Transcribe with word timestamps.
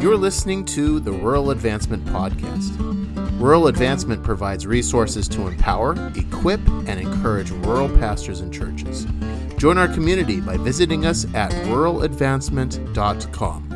You're 0.00 0.16
listening 0.16 0.64
to 0.66 1.00
the 1.00 1.10
Rural 1.10 1.50
Advancement 1.50 2.04
Podcast. 2.04 2.78
Rural 3.40 3.66
Advancement 3.66 4.22
provides 4.22 4.64
resources 4.64 5.26
to 5.30 5.48
empower, 5.48 5.94
equip, 6.14 6.64
and 6.68 7.00
encourage 7.00 7.50
rural 7.50 7.88
pastors 7.98 8.38
and 8.38 8.54
churches. 8.54 9.08
Join 9.56 9.76
our 9.76 9.88
community 9.88 10.40
by 10.40 10.56
visiting 10.56 11.04
us 11.04 11.24
at 11.34 11.50
ruraladvancement.com. 11.66 13.68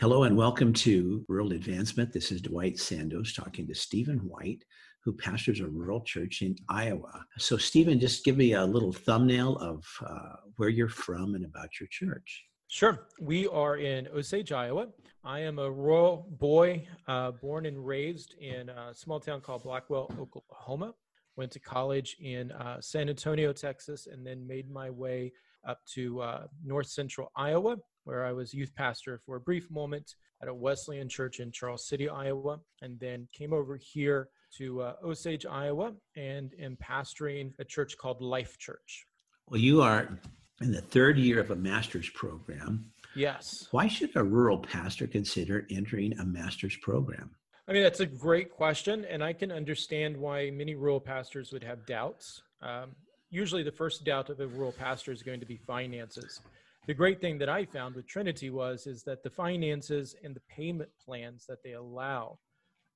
Hello 0.00 0.24
and 0.24 0.36
welcome 0.36 0.72
to 0.72 1.24
Rural 1.28 1.52
Advancement. 1.52 2.12
This 2.12 2.32
is 2.32 2.40
Dwight 2.40 2.80
Sandoz 2.80 3.32
talking 3.32 3.68
to 3.68 3.76
Stephen 3.76 4.18
White, 4.18 4.64
who 5.04 5.12
pastors 5.12 5.60
a 5.60 5.66
rural 5.66 6.02
church 6.02 6.42
in 6.42 6.56
Iowa. 6.68 7.24
So, 7.38 7.56
Stephen, 7.56 7.98
just 7.98 8.24
give 8.24 8.36
me 8.36 8.52
a 8.52 8.64
little 8.64 8.92
thumbnail 8.92 9.56
of 9.56 9.84
uh, 10.06 10.36
where 10.56 10.68
you're 10.68 10.88
from 10.88 11.34
and 11.34 11.44
about 11.44 11.80
your 11.80 11.88
church. 11.90 12.44
Sure. 12.68 13.08
We 13.20 13.48
are 13.48 13.78
in 13.78 14.06
Osage, 14.08 14.52
Iowa. 14.52 14.88
I 15.24 15.40
am 15.40 15.58
a 15.58 15.70
rural 15.70 16.28
boy, 16.38 16.86
uh, 17.08 17.32
born 17.32 17.66
and 17.66 17.84
raised 17.84 18.34
in 18.40 18.68
a 18.68 18.94
small 18.94 19.20
town 19.20 19.40
called 19.40 19.64
Blackwell, 19.64 20.10
Oklahoma. 20.18 20.94
Went 21.36 21.50
to 21.52 21.58
college 21.58 22.16
in 22.20 22.52
uh, 22.52 22.80
San 22.80 23.08
Antonio, 23.08 23.52
Texas, 23.52 24.06
and 24.06 24.26
then 24.26 24.46
made 24.46 24.70
my 24.70 24.90
way 24.90 25.32
up 25.66 25.80
to 25.94 26.20
uh, 26.20 26.46
north 26.64 26.86
central 26.86 27.32
Iowa, 27.34 27.76
where 28.04 28.24
I 28.24 28.32
was 28.32 28.54
youth 28.54 28.74
pastor 28.74 29.20
for 29.24 29.36
a 29.36 29.40
brief 29.40 29.70
moment 29.70 30.14
at 30.42 30.48
a 30.48 30.54
Wesleyan 30.54 31.08
church 31.08 31.40
in 31.40 31.50
Charles 31.52 31.86
City, 31.86 32.08
Iowa, 32.08 32.60
and 32.82 32.98
then 33.00 33.28
came 33.32 33.52
over 33.52 33.76
here 33.76 34.28
to 34.58 34.82
uh, 34.82 34.94
Osage, 35.04 35.46
Iowa, 35.46 35.92
and 36.16 36.52
am 36.60 36.76
pastoring 36.76 37.52
a 37.58 37.64
church 37.64 37.96
called 37.98 38.20
Life 38.20 38.58
Church. 38.58 39.06
Well, 39.48 39.60
you 39.60 39.82
are 39.82 40.18
in 40.60 40.72
the 40.72 40.80
third 40.80 41.18
year 41.18 41.40
of 41.40 41.50
a 41.50 41.56
master's 41.56 42.08
program. 42.10 42.92
Yes. 43.14 43.66
Why 43.70 43.88
should 43.88 44.14
a 44.14 44.22
rural 44.22 44.58
pastor 44.58 45.06
consider 45.06 45.66
entering 45.70 46.18
a 46.18 46.24
master's 46.24 46.76
program? 46.76 47.30
I 47.68 47.72
mean, 47.72 47.82
that's 47.82 48.00
a 48.00 48.06
great 48.06 48.50
question, 48.50 49.04
and 49.04 49.22
I 49.22 49.32
can 49.32 49.52
understand 49.52 50.16
why 50.16 50.50
many 50.50 50.74
rural 50.74 51.00
pastors 51.00 51.52
would 51.52 51.64
have 51.64 51.86
doubts. 51.86 52.42
Um, 52.62 52.96
usually, 53.30 53.62
the 53.62 53.72
first 53.72 54.04
doubt 54.04 54.28
of 54.28 54.40
a 54.40 54.46
rural 54.46 54.72
pastor 54.72 55.12
is 55.12 55.22
going 55.22 55.40
to 55.40 55.46
be 55.46 55.56
finances 55.56 56.40
the 56.86 56.94
great 56.94 57.20
thing 57.20 57.38
that 57.38 57.48
I 57.48 57.64
found 57.66 57.94
with 57.94 58.08
Trinity 58.08 58.50
was 58.50 58.86
is 58.86 59.02
that 59.04 59.22
the 59.22 59.30
finances 59.30 60.16
and 60.24 60.34
the 60.34 60.42
payment 60.48 60.90
plans 61.04 61.46
that 61.46 61.62
they 61.62 61.74
allow 61.74 62.38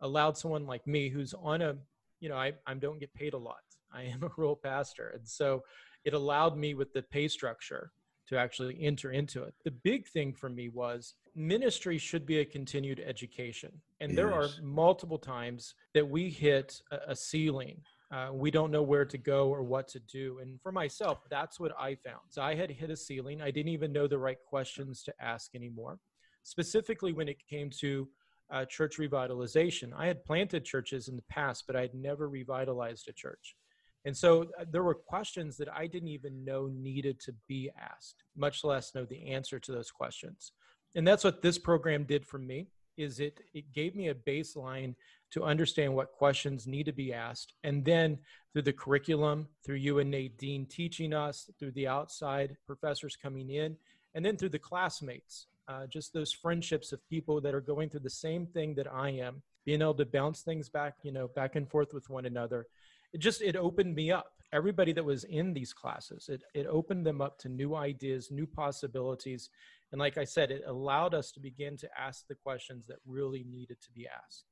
allowed 0.04 0.38
someone 0.38 0.66
like 0.66 0.86
me 0.86 1.08
who's 1.08 1.34
on 1.42 1.62
a 1.62 1.76
you 2.20 2.28
know 2.28 2.36
I, 2.36 2.52
I 2.66 2.74
don't 2.74 3.00
get 3.00 3.12
paid 3.14 3.34
a 3.34 3.38
lot 3.38 3.64
i 3.92 4.02
am 4.02 4.22
a 4.22 4.30
rural 4.36 4.56
pastor 4.56 5.12
and 5.14 5.26
so 5.26 5.62
it 6.04 6.14
allowed 6.14 6.56
me 6.56 6.74
with 6.74 6.92
the 6.92 7.02
pay 7.02 7.26
structure 7.26 7.90
to 8.28 8.38
actually 8.38 8.78
enter 8.80 9.10
into 9.10 9.42
it 9.42 9.54
the 9.64 9.70
big 9.70 10.06
thing 10.08 10.32
for 10.32 10.48
me 10.48 10.68
was 10.68 11.14
ministry 11.34 11.98
should 11.98 12.24
be 12.24 12.38
a 12.38 12.44
continued 12.44 13.02
education 13.04 13.72
and 14.00 14.12
yes. 14.12 14.16
there 14.16 14.32
are 14.32 14.48
multiple 14.62 15.18
times 15.18 15.74
that 15.94 16.08
we 16.08 16.30
hit 16.30 16.80
a, 16.92 16.98
a 17.08 17.16
ceiling 17.16 17.80
uh, 18.14 18.28
we 18.32 18.48
don't 18.48 18.70
know 18.70 18.82
where 18.82 19.04
to 19.04 19.18
go 19.18 19.48
or 19.48 19.64
what 19.64 19.88
to 19.88 19.98
do. 19.98 20.38
And 20.40 20.60
for 20.60 20.70
myself, 20.70 21.22
that's 21.30 21.58
what 21.58 21.72
I 21.76 21.96
found. 21.96 22.20
So 22.28 22.42
I 22.42 22.54
had 22.54 22.70
hit 22.70 22.90
a 22.90 22.96
ceiling. 22.96 23.42
I 23.42 23.50
didn't 23.50 23.72
even 23.72 23.92
know 23.92 24.06
the 24.06 24.18
right 24.18 24.36
questions 24.46 25.02
to 25.04 25.14
ask 25.20 25.52
anymore. 25.56 25.98
Specifically, 26.44 27.12
when 27.12 27.28
it 27.28 27.38
came 27.48 27.70
to 27.80 28.06
uh, 28.50 28.64
church 28.64 28.98
revitalization, 28.98 29.92
I 29.96 30.06
had 30.06 30.24
planted 30.24 30.64
churches 30.64 31.08
in 31.08 31.16
the 31.16 31.22
past, 31.22 31.64
but 31.66 31.76
I 31.76 31.82
had 31.82 31.94
never 31.94 32.28
revitalized 32.28 33.08
a 33.08 33.12
church. 33.12 33.56
And 34.04 34.16
so 34.16 34.42
uh, 34.60 34.64
there 34.70 34.82
were 34.82 34.94
questions 34.94 35.56
that 35.56 35.72
I 35.72 35.86
didn't 35.86 36.08
even 36.08 36.44
know 36.44 36.68
needed 36.72 37.20
to 37.20 37.32
be 37.48 37.70
asked, 37.80 38.24
much 38.36 38.64
less 38.64 38.94
know 38.94 39.04
the 39.04 39.30
answer 39.30 39.58
to 39.58 39.72
those 39.72 39.90
questions. 39.90 40.52
And 40.94 41.06
that's 41.06 41.24
what 41.24 41.42
this 41.42 41.58
program 41.58 42.04
did 42.04 42.24
for 42.26 42.38
me 42.38 42.68
is 42.96 43.18
it 43.18 43.40
it 43.54 43.72
gave 43.72 43.96
me 43.96 44.08
a 44.08 44.14
baseline 44.14 44.94
to 45.32 45.42
understand 45.42 45.92
what 45.92 46.12
questions 46.12 46.66
need 46.66 46.86
to 46.86 46.92
be 46.92 47.12
asked. 47.12 47.54
And 47.64 47.84
then 47.84 48.18
through 48.52 48.62
the 48.62 48.72
curriculum, 48.72 49.48
through 49.64 49.76
you 49.76 49.98
and 49.98 50.10
Nadine 50.10 50.66
teaching 50.66 51.12
us, 51.12 51.50
through 51.58 51.72
the 51.72 51.88
outside 51.88 52.56
professors 52.66 53.16
coming 53.16 53.50
in, 53.50 53.76
and 54.14 54.24
then 54.24 54.36
through 54.36 54.50
the 54.50 54.60
classmates, 54.60 55.48
uh, 55.68 55.86
just 55.86 56.12
those 56.12 56.32
friendships 56.32 56.92
of 56.92 57.06
people 57.08 57.40
that 57.40 57.54
are 57.54 57.60
going 57.60 57.88
through 57.88 58.00
the 58.00 58.10
same 58.10 58.46
thing 58.46 58.74
that 58.74 58.92
I 58.92 59.10
am, 59.10 59.42
being 59.64 59.82
able 59.82 59.94
to 59.94 60.04
bounce 60.04 60.42
things 60.42 60.68
back, 60.68 60.94
you 61.02 61.12
know, 61.12 61.28
back 61.28 61.56
and 61.56 61.68
forth 61.68 61.94
with 61.94 62.10
one 62.10 62.26
another. 62.26 62.66
It 63.12 63.18
just, 63.18 63.42
it 63.42 63.56
opened 63.56 63.94
me 63.94 64.10
up. 64.10 64.32
Everybody 64.52 64.92
that 64.92 65.04
was 65.04 65.24
in 65.24 65.52
these 65.52 65.72
classes, 65.72 66.28
it, 66.28 66.42
it 66.54 66.66
opened 66.66 67.06
them 67.06 67.20
up 67.20 67.38
to 67.38 67.48
new 67.48 67.74
ideas, 67.74 68.30
new 68.30 68.46
possibilities. 68.46 69.50
And 69.90 69.98
like 69.98 70.18
I 70.18 70.24
said, 70.24 70.50
it 70.50 70.62
allowed 70.66 71.14
us 71.14 71.32
to 71.32 71.40
begin 71.40 71.76
to 71.78 71.88
ask 71.98 72.26
the 72.28 72.34
questions 72.34 72.86
that 72.86 72.98
really 73.06 73.44
needed 73.50 73.80
to 73.80 73.92
be 73.92 74.06
asked. 74.06 74.44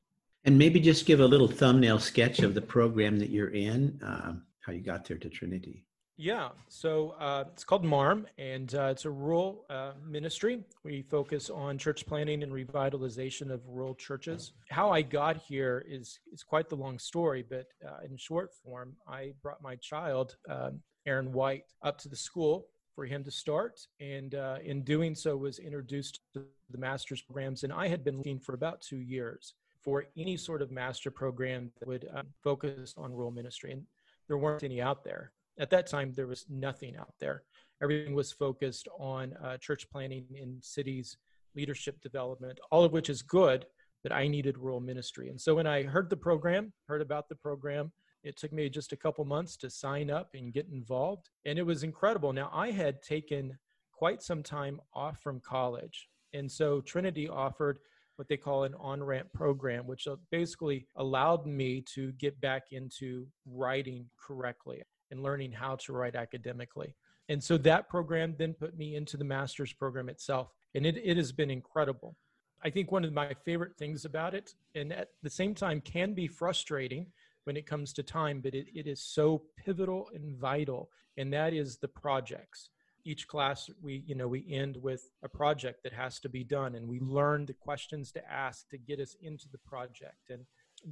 And 0.44 0.58
maybe 0.58 0.80
just 0.80 1.06
give 1.06 1.20
a 1.20 1.26
little 1.26 1.46
thumbnail 1.46 2.00
sketch 2.00 2.40
of 2.40 2.54
the 2.54 2.62
program 2.62 3.18
that 3.18 3.30
you're 3.30 3.50
in, 3.50 4.00
uh, 4.04 4.34
how 4.60 4.72
you 4.72 4.80
got 4.80 5.04
there 5.04 5.18
to 5.18 5.28
Trinity. 5.28 5.84
Yeah, 6.18 6.50
so 6.68 7.14
uh, 7.18 7.44
it's 7.52 7.64
called 7.64 7.84
MARM, 7.84 8.26
and 8.36 8.72
uh, 8.74 8.88
it's 8.92 9.06
a 9.06 9.10
rural 9.10 9.64
uh, 9.70 9.92
ministry. 10.06 10.62
We 10.84 11.02
focus 11.02 11.48
on 11.48 11.78
church 11.78 12.06
planning 12.06 12.42
and 12.42 12.52
revitalization 12.52 13.50
of 13.50 13.66
rural 13.66 13.94
churches. 13.94 14.52
How 14.70 14.90
I 14.90 15.02
got 15.02 15.38
here 15.38 15.84
is 15.88 16.20
is 16.30 16.42
quite 16.42 16.68
the 16.68 16.76
long 16.76 16.98
story, 16.98 17.42
but 17.48 17.66
uh, 17.86 18.04
in 18.04 18.16
short 18.18 18.52
form, 18.62 18.94
I 19.08 19.32
brought 19.42 19.62
my 19.62 19.76
child, 19.76 20.36
um, 20.50 20.80
Aaron 21.06 21.32
White, 21.32 21.64
up 21.82 21.98
to 21.98 22.08
the 22.10 22.16
school 22.16 22.66
for 22.94 23.06
him 23.06 23.24
to 23.24 23.30
start, 23.30 23.80
and 23.98 24.34
uh, 24.34 24.58
in 24.62 24.82
doing 24.82 25.14
so, 25.14 25.34
was 25.36 25.58
introduced 25.58 26.20
to 26.34 26.44
the 26.70 26.78
master's 26.78 27.22
programs. 27.22 27.64
And 27.64 27.72
I 27.72 27.88
had 27.88 28.04
been 28.04 28.18
looking 28.18 28.38
for 28.38 28.54
about 28.54 28.82
two 28.82 28.98
years 28.98 29.54
for 29.80 30.04
any 30.16 30.36
sort 30.36 30.60
of 30.62 30.70
master 30.70 31.10
program 31.10 31.72
that 31.78 31.88
would 31.88 32.06
um, 32.14 32.26
focus 32.44 32.94
on 32.98 33.12
rural 33.12 33.30
ministry. 33.30 33.72
And 33.72 33.82
there 34.28 34.38
weren't 34.38 34.62
any 34.62 34.80
out 34.80 35.04
there. 35.04 35.32
At 35.58 35.70
that 35.70 35.86
time, 35.86 36.12
there 36.14 36.26
was 36.26 36.46
nothing 36.48 36.96
out 36.96 37.14
there. 37.20 37.42
Everything 37.82 38.14
was 38.14 38.32
focused 38.32 38.88
on 38.98 39.34
uh, 39.44 39.56
church 39.58 39.88
planting 39.90 40.26
in 40.34 40.58
cities, 40.62 41.16
leadership 41.54 42.00
development, 42.00 42.58
all 42.70 42.84
of 42.84 42.92
which 42.92 43.10
is 43.10 43.22
good, 43.22 43.66
but 44.02 44.12
I 44.12 44.28
needed 44.28 44.58
rural 44.58 44.80
ministry. 44.80 45.28
And 45.28 45.40
so 45.40 45.54
when 45.54 45.66
I 45.66 45.82
heard 45.82 46.08
the 46.08 46.16
program, 46.16 46.72
heard 46.88 47.02
about 47.02 47.28
the 47.28 47.34
program, 47.34 47.92
it 48.24 48.36
took 48.36 48.52
me 48.52 48.68
just 48.68 48.92
a 48.92 48.96
couple 48.96 49.24
months 49.24 49.56
to 49.58 49.70
sign 49.70 50.10
up 50.10 50.30
and 50.34 50.52
get 50.52 50.68
involved. 50.72 51.28
And 51.44 51.58
it 51.58 51.66
was 51.66 51.82
incredible. 51.82 52.32
Now, 52.32 52.50
I 52.52 52.70
had 52.70 53.02
taken 53.02 53.58
quite 53.92 54.22
some 54.22 54.42
time 54.42 54.80
off 54.94 55.20
from 55.20 55.40
college. 55.40 56.08
And 56.32 56.50
so 56.50 56.80
Trinity 56.80 57.28
offered 57.28 57.78
what 58.16 58.28
they 58.28 58.36
call 58.36 58.64
an 58.64 58.74
on 58.78 59.02
ramp 59.02 59.28
program, 59.32 59.86
which 59.86 60.06
basically 60.30 60.86
allowed 60.96 61.46
me 61.46 61.82
to 61.94 62.12
get 62.12 62.40
back 62.40 62.64
into 62.70 63.26
writing 63.46 64.06
correctly 64.18 64.82
and 65.12 65.22
learning 65.22 65.52
how 65.52 65.76
to 65.76 65.92
write 65.92 66.16
academically. 66.16 66.96
And 67.28 67.42
so 67.42 67.56
that 67.58 67.88
program 67.88 68.34
then 68.36 68.54
put 68.54 68.76
me 68.76 68.96
into 68.96 69.16
the 69.16 69.24
master's 69.24 69.72
program 69.72 70.08
itself. 70.08 70.48
And 70.74 70.84
it, 70.84 70.96
it 70.96 71.16
has 71.16 71.30
been 71.30 71.50
incredible. 71.50 72.16
I 72.64 72.70
think 72.70 72.90
one 72.90 73.04
of 73.04 73.12
my 73.12 73.34
favorite 73.44 73.76
things 73.76 74.04
about 74.04 74.34
it, 74.34 74.54
and 74.74 74.92
at 74.92 75.10
the 75.22 75.30
same 75.30 75.54
time 75.54 75.80
can 75.80 76.14
be 76.14 76.26
frustrating 76.26 77.06
when 77.44 77.56
it 77.56 77.66
comes 77.66 77.92
to 77.92 78.02
time, 78.02 78.40
but 78.40 78.54
it, 78.54 78.66
it 78.74 78.86
is 78.88 79.00
so 79.00 79.42
pivotal 79.56 80.08
and 80.14 80.36
vital, 80.36 80.90
and 81.16 81.32
that 81.32 81.52
is 81.52 81.76
the 81.76 81.88
projects 81.88 82.70
each 83.04 83.26
class 83.26 83.70
we 83.82 84.04
you 84.06 84.14
know 84.14 84.28
we 84.28 84.46
end 84.50 84.76
with 84.80 85.10
a 85.22 85.28
project 85.28 85.82
that 85.82 85.92
has 85.92 86.20
to 86.20 86.28
be 86.28 86.44
done 86.44 86.74
and 86.74 86.86
we 86.86 87.00
learn 87.00 87.44
the 87.46 87.52
questions 87.52 88.12
to 88.12 88.32
ask 88.32 88.68
to 88.68 88.78
get 88.78 89.00
us 89.00 89.16
into 89.20 89.48
the 89.50 89.58
project 89.58 90.30
and 90.30 90.44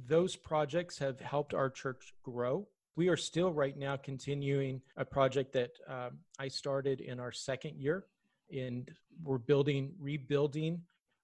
those 0.07 0.35
projects 0.35 0.97
have 0.97 1.19
helped 1.19 1.53
our 1.53 1.69
church 1.69 2.13
grow 2.23 2.67
we 2.95 3.07
are 3.07 3.17
still 3.17 3.51
right 3.51 3.77
now 3.77 3.95
continuing 3.95 4.81
a 4.97 5.05
project 5.05 5.53
that 5.53 5.71
um, 5.87 6.17
i 6.39 6.47
started 6.47 7.01
in 7.01 7.19
our 7.19 7.31
second 7.31 7.75
year 7.77 8.05
and 8.51 8.91
we're 9.23 9.37
building 9.37 9.93
rebuilding 9.99 10.81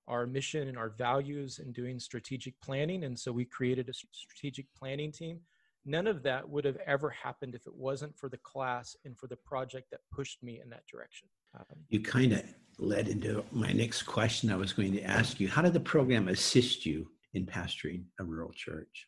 our 0.07 0.25
mission 0.25 0.69
and 0.69 0.77
our 0.77 0.89
values 0.89 1.59
and 1.59 1.73
doing 1.73 1.99
strategic 1.99 2.59
planning 2.61 3.03
and 3.03 3.17
so 3.17 3.31
we 3.31 3.45
created 3.45 3.89
a 3.89 3.93
strategic 3.93 4.65
planning 4.75 5.11
team 5.11 5.39
none 5.87 6.05
of 6.05 6.21
that 6.21 6.47
would 6.47 6.65
have 6.65 6.77
ever 6.85 7.09
happened 7.09 7.55
if 7.55 7.65
it 7.65 7.73
wasn't 7.73 8.15
for 8.17 8.29
the 8.29 8.37
class 8.37 8.95
and 9.05 9.17
for 9.17 9.27
the 9.27 9.37
project 9.37 9.89
that 9.89 10.01
pushed 10.11 10.43
me 10.43 10.59
in 10.61 10.69
that 10.69 10.85
direction. 10.85 11.29
Um, 11.57 11.65
you 11.89 12.01
kind 12.01 12.33
of 12.33 12.43
led 12.77 13.07
into 13.07 13.43
my 13.51 13.71
next 13.71 14.03
question 14.03 14.51
I 14.51 14.57
was 14.57 14.73
going 14.73 14.91
to 14.93 15.01
ask 15.01 15.39
you. 15.39 15.47
How 15.47 15.61
did 15.61 15.73
the 15.73 15.79
program 15.79 16.27
assist 16.27 16.85
you 16.85 17.07
in 17.33 17.45
pastoring 17.45 18.03
a 18.19 18.23
rural 18.23 18.51
church? 18.51 19.07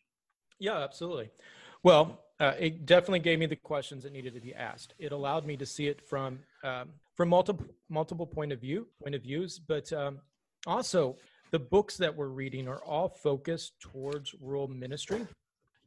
Yeah, 0.60 0.78
absolutely. 0.78 1.30
Well, 1.84 2.20
uh, 2.40 2.54
it 2.60 2.86
definitely 2.86 3.20
gave 3.20 3.40
me 3.40 3.46
the 3.46 3.56
questions 3.56 4.04
that 4.04 4.14
needed 4.14 4.34
to 4.34 4.42
be 4.42 4.54
asked. 4.54 4.94
It 4.98 5.12
allowed 5.12 5.46
me 5.46 5.58
to 5.58 5.66
see 5.66 5.88
it 5.88 6.02
from 6.02 6.40
um, 6.64 6.90
from 7.16 7.30
multiple 7.30 7.66
multiple 7.90 8.26
point 8.26 8.52
of 8.52 8.60
view 8.60 8.88
point 9.02 9.16
of 9.16 9.24
views, 9.24 9.60
but 9.60 9.92
um, 9.94 10.20
also 10.66 11.18
the 11.52 11.60
books 11.60 11.98
that 11.98 12.16
we're 12.16 12.28
reading 12.28 12.68
are 12.68 12.84
all 12.84 13.10
focused 13.10 13.74
towards 13.80 14.36
rural 14.40 14.68
ministry 14.68 15.26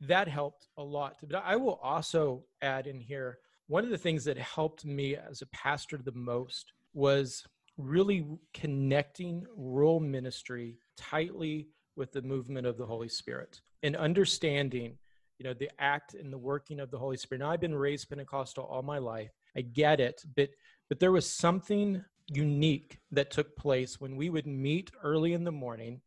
that 0.03 0.29
helped 0.29 0.67
a 0.77 0.83
lot. 0.83 1.17
But 1.23 1.43
I 1.45 1.57
will 1.57 1.79
also 1.83 2.45
add 2.61 2.87
in 2.87 3.01
here 3.01 3.39
one 3.69 3.85
of 3.85 3.91
the 3.91 3.99
things 3.99 4.25
that 4.25 4.37
helped 4.37 4.85
me 4.85 5.17
as 5.17 5.43
a 5.43 5.47
pastor 5.47 5.97
the 5.97 6.13
most 6.13 6.73
was 6.93 7.45
really 7.79 8.27
connecting 8.53 9.47
rural 9.57 10.01
ministry 10.01 10.77
tightly 10.97 11.69
with 11.97 12.13
the 12.13 12.23
movement 12.23 12.67
of 12.67 12.77
the 12.77 12.87
Holy 12.87 13.09
Spirit 13.09 13.61
and 13.83 13.97
understanding, 13.97 14.99
you 15.43 15.49
know, 15.49 15.55
the 15.55 15.71
act 15.81 16.15
and 16.15 16.33
the 16.33 16.39
working 16.39 16.79
of 16.79 16.93
the 16.93 16.99
Holy 16.99 17.17
Spirit. 17.17 17.41
Now, 17.41 17.51
I've 17.51 17.61
been 17.61 17.75
raised 17.75 18.09
Pentecostal 18.09 18.63
all 18.63 18.83
my 18.83 18.99
life. 18.99 19.33
I 19.57 19.63
get 19.63 19.99
it, 19.99 20.23
but 20.37 20.51
but 20.89 21.01
there 21.01 21.11
was 21.11 21.29
something 21.29 22.05
unique 22.29 23.01
that 23.11 23.33
took 23.33 23.57
place 23.57 24.01
when 24.01 24.15
we 24.15 24.31
would 24.31 24.47
meet 24.47 24.93
early 25.03 25.33
in 25.33 25.43
the 25.43 25.51
morning 25.51 26.01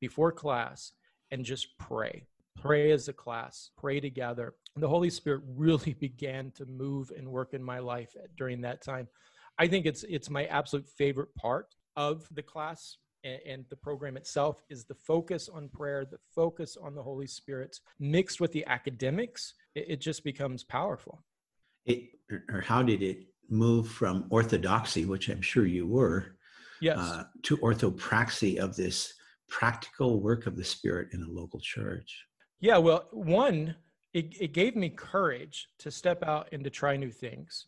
before 0.00 0.32
class 0.32 0.90
and 1.30 1.44
just 1.44 1.78
pray. 1.78 2.26
Pray 2.60 2.90
as 2.90 3.06
a 3.06 3.12
class, 3.12 3.70
pray 3.78 4.00
together. 4.00 4.54
The 4.74 4.88
Holy 4.88 5.10
Spirit 5.10 5.42
really 5.46 5.92
began 6.00 6.50
to 6.56 6.66
move 6.66 7.12
and 7.16 7.28
work 7.28 7.54
in 7.54 7.62
my 7.62 7.78
life 7.78 8.16
during 8.36 8.62
that 8.62 8.82
time. 8.82 9.06
I 9.56 9.68
think 9.68 9.86
it's 9.86 10.02
it's 10.02 10.28
my 10.28 10.46
absolute 10.46 10.88
favorite 10.88 11.32
part 11.36 11.66
of 11.94 12.26
the 12.32 12.42
class 12.42 12.96
and, 13.24 13.40
and, 13.46 13.64
the 13.68 13.76
program 13.76 14.16
itself 14.16 14.62
is 14.68 14.84
the 14.84 14.94
focus 14.94 15.48
on 15.48 15.68
prayer, 15.68 16.04
the 16.04 16.18
focus 16.34 16.76
on 16.80 16.94
the 16.94 17.02
Holy 17.02 17.26
Spirit, 17.26 17.78
mixed 17.98 18.40
with 18.40 18.52
the 18.52 18.64
academics. 18.66 19.54
It, 19.74 19.86
it 19.88 20.00
just 20.00 20.24
becomes 20.24 20.64
powerful. 20.64 21.22
It, 21.86 22.10
or 22.50 22.60
how 22.60 22.82
did 22.82 23.02
it 23.02 23.26
move 23.48 23.88
from 23.88 24.26
orthodoxy, 24.30 25.04
which 25.04 25.28
I'm 25.28 25.42
sure 25.42 25.66
you 25.66 25.86
were, 25.86 26.36
yes, 26.80 26.98
uh, 26.98 27.24
to 27.42 27.56
orthopraxy 27.58 28.58
of 28.58 28.76
this 28.76 29.14
practical 29.48 30.20
work 30.20 30.46
of 30.46 30.56
the 30.56 30.64
Spirit 30.64 31.08
in 31.12 31.22
a 31.22 31.30
local 31.30 31.60
church? 31.60 32.24
Yeah, 32.60 32.78
well, 32.78 33.08
one, 33.10 33.74
it, 34.12 34.34
it 34.40 34.52
gave 34.52 34.76
me 34.76 34.90
courage 34.90 35.68
to 35.78 35.90
step 35.90 36.22
out 36.22 36.48
and 36.52 36.62
to 36.64 36.70
try 36.70 36.96
new 36.96 37.10
things. 37.10 37.66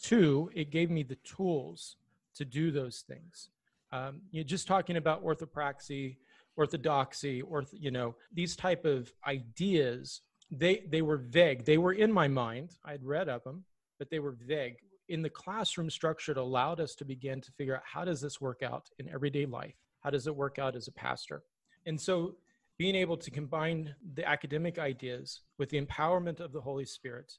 Two, 0.00 0.50
it 0.54 0.70
gave 0.70 0.90
me 0.90 1.02
the 1.02 1.16
tools 1.16 1.96
to 2.34 2.44
do 2.44 2.70
those 2.70 3.04
things. 3.06 3.50
Um, 3.94 4.22
you 4.32 4.40
know, 4.40 4.44
just 4.44 4.66
talking 4.66 4.96
about 4.96 5.24
orthopraxy, 5.24 6.16
orthodoxy, 6.56 7.42
or 7.42 7.64
you 7.72 7.92
know, 7.92 8.16
these 8.32 8.56
type 8.56 8.84
of 8.84 9.12
ideas, 9.24 10.22
they 10.50 10.84
they 10.88 11.00
were 11.00 11.18
vague. 11.18 11.64
They 11.64 11.78
were 11.78 11.92
in 11.92 12.12
my 12.12 12.26
mind. 12.26 12.72
I'd 12.84 13.04
read 13.04 13.28
of 13.28 13.44
them, 13.44 13.64
but 14.00 14.10
they 14.10 14.18
were 14.18 14.32
vague. 14.32 14.78
In 15.08 15.22
the 15.22 15.30
classroom 15.30 15.90
structure, 15.90 16.32
it 16.32 16.38
allowed 16.38 16.80
us 16.80 16.96
to 16.96 17.04
begin 17.04 17.40
to 17.42 17.52
figure 17.52 17.76
out 17.76 17.82
how 17.84 18.04
does 18.04 18.20
this 18.20 18.40
work 18.40 18.62
out 18.64 18.88
in 18.98 19.08
everyday 19.08 19.46
life? 19.46 19.76
How 20.00 20.10
does 20.10 20.26
it 20.26 20.34
work 20.34 20.58
out 20.58 20.74
as 20.74 20.88
a 20.88 20.92
pastor? 20.92 21.44
And 21.86 22.00
so 22.00 22.34
being 22.78 22.96
able 22.96 23.16
to 23.18 23.30
combine 23.30 23.94
the 24.14 24.28
academic 24.28 24.76
ideas 24.76 25.42
with 25.58 25.68
the 25.68 25.80
empowerment 25.80 26.40
of 26.40 26.52
the 26.52 26.60
Holy 26.60 26.84
Spirit, 26.84 27.38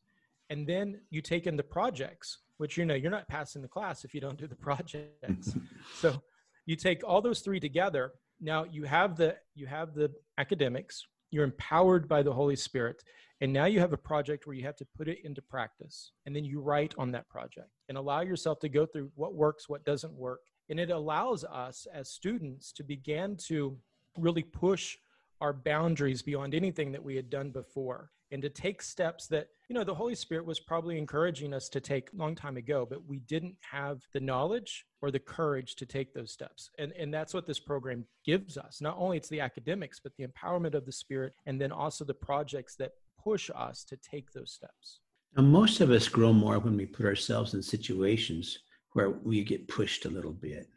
and 0.50 0.66
then 0.66 1.01
you 1.10 1.22
take 1.22 1.48
in 1.48 1.58
the 1.58 1.63
projects, 1.63 2.38
which 2.60 2.78
you 2.78 2.86
know 2.86 2.94
you're 2.94 3.12
not 3.12 3.28
passing 3.28 3.62
the 3.62 3.68
class 3.68 4.06
if 4.06 4.13
you 4.13 4.22
don't 4.22 4.38
do 4.38 4.48
the 4.48 4.56
projects. 4.68 5.54
so 6.00 6.22
you 6.65 6.75
take 6.75 7.03
all 7.03 7.21
those 7.21 7.39
three 7.39 7.59
together. 7.59 8.13
Now 8.41 8.65
you 8.65 8.83
have 8.83 9.15
the 9.15 9.38
you 9.53 9.67
have 9.67 9.94
the 9.94 10.12
academics, 10.38 11.06
you're 11.31 11.44
empowered 11.44 12.07
by 12.07 12.23
the 12.23 12.33
Holy 12.33 12.56
Spirit, 12.56 13.03
and 13.41 13.51
now 13.51 13.65
you 13.65 13.79
have 13.79 13.94
a 13.94 13.97
project 13.97 14.47
where 14.47 14.56
you 14.56 14.63
have 14.63 14.77
to 14.77 14.88
put 14.97 15.07
it 15.07 15.19
into 15.23 15.41
practice. 15.41 16.12
And 16.25 16.35
then 16.35 16.45
you 16.45 16.62
write 16.62 16.95
on 16.97 17.12
that 17.12 17.27
project 17.29 17.69
and 17.89 17.97
allow 17.97 18.21
yourself 18.21 18.59
to 18.59 18.69
go 18.69 18.85
through 18.85 19.12
what 19.15 19.35
works, 19.35 19.67
what 19.67 19.85
doesn't 19.85 20.13
work. 20.13 20.41
And 20.69 20.79
it 20.79 20.89
allows 20.89 21.44
us 21.44 21.85
as 21.94 22.09
students 22.09 22.71
to 22.73 22.83
begin 22.83 23.38
to 23.47 23.77
really 24.17 24.44
push 24.44 24.97
our 25.41 25.53
boundaries 25.53 26.21
beyond 26.21 26.56
anything 26.56 26.91
that 26.94 27.03
we 27.03 27.15
had 27.15 27.29
done 27.29 27.51
before 27.51 28.09
and 28.31 28.41
to 28.41 28.50
take 28.50 28.81
steps 28.81 29.27
that 29.27 29.50
you 29.69 29.73
know 29.73 29.83
the 29.83 29.94
holy 29.94 30.15
spirit 30.15 30.45
was 30.45 30.59
probably 30.59 30.97
encouraging 30.97 31.53
us 31.53 31.69
to 31.69 31.79
take 31.79 32.09
a 32.12 32.15
long 32.15 32.35
time 32.35 32.57
ago 32.57 32.85
but 32.89 33.06
we 33.07 33.19
didn't 33.19 33.56
have 33.62 34.00
the 34.13 34.19
knowledge 34.19 34.85
or 35.01 35.12
the 35.12 35.19
courage 35.19 35.75
to 35.75 35.85
take 35.85 36.13
those 36.13 36.31
steps 36.31 36.69
and 36.77 36.91
and 36.94 37.13
that's 37.13 37.33
what 37.33 37.47
this 37.47 37.59
program 37.59 38.06
gives 38.25 38.57
us 38.57 38.79
not 38.81 38.95
only 38.97 39.17
it's 39.17 39.29
the 39.29 39.39
academics 39.39 40.00
but 40.00 40.12
the 40.17 40.25
empowerment 40.25 40.73
of 40.73 40.85
the 40.85 40.91
spirit 40.91 41.33
and 41.45 41.59
then 41.59 41.71
also 41.71 42.06
the 42.06 42.13
projects 42.13 42.75
that 42.75 42.91
push 43.21 43.50
us 43.56 43.83
to 43.83 43.97
take 43.97 44.31
those 44.31 44.51
steps 44.51 45.00
now 45.35 45.44
most 45.44 45.81
of 45.81 45.91
us 45.91 46.07
grow 46.07 46.33
more 46.33 46.59
when 46.59 46.77
we 46.77 46.85
put 46.85 47.06
ourselves 47.06 47.53
in 47.53 47.62
situations 47.62 48.59
where 48.94 49.09
we 49.09 49.44
get 49.44 49.67
pushed 49.67 50.06
a 50.06 50.09
little 50.09 50.33
bit 50.33 50.67